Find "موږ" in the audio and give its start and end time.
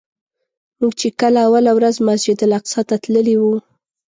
0.79-0.93